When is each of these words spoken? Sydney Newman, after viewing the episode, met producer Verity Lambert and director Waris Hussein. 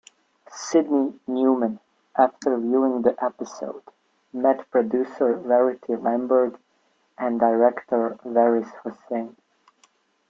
Sydney 0.51 1.13
Newman, 1.27 1.79
after 2.17 2.57
viewing 2.57 3.03
the 3.03 3.15
episode, 3.23 3.83
met 4.33 4.67
producer 4.71 5.35
Verity 5.35 5.95
Lambert 5.95 6.59
and 7.19 7.39
director 7.39 8.17
Waris 8.23 8.71
Hussein. 8.83 9.37